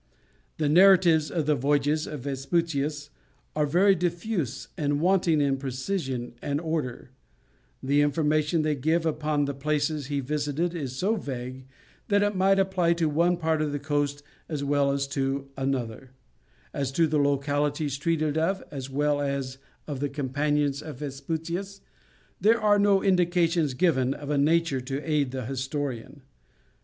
The 0.57 0.67
narratives 0.67 1.29
of 1.29 1.45
the 1.45 1.53
voyages 1.53 2.07
of 2.07 2.21
Vespucius 2.21 3.11
are 3.55 3.67
very 3.67 3.93
diffuse 3.93 4.67
and 4.75 4.99
wanting 4.99 5.41
in 5.41 5.57
precision 5.57 6.33
and 6.41 6.59
order; 6.59 7.11
the 7.83 8.01
information 8.01 8.63
they 8.63 8.73
give 8.73 9.05
upon 9.05 9.45
the 9.45 9.53
places 9.53 10.07
he 10.07 10.19
visited 10.19 10.73
is 10.73 10.95
so 10.95 11.17
vague, 11.17 11.67
that 12.07 12.23
it 12.23 12.35
might 12.35 12.57
apply 12.57 12.93
to 12.93 13.07
one 13.07 13.37
part 13.37 13.61
of 13.61 13.71
the 13.71 13.77
coast 13.77 14.23
as 14.49 14.63
well 14.63 14.91
as 14.91 15.05
to 15.09 15.49
another; 15.55 16.09
as 16.73 16.91
to 16.93 17.05
the 17.05 17.19
localities 17.19 17.95
treated 17.99 18.39
of, 18.39 18.63
as 18.71 18.89
well 18.89 19.21
as 19.21 19.59
of 19.85 19.99
the 19.99 20.09
companions 20.09 20.81
of 20.81 20.97
Vespucius, 20.97 21.79
there 22.39 22.59
are 22.59 22.79
no 22.79 23.03
indications 23.03 23.75
given 23.75 24.15
of 24.15 24.31
a 24.31 24.37
nature 24.39 24.81
to 24.81 24.99
aid 25.07 25.29
the 25.29 25.45
historian. 25.45 26.23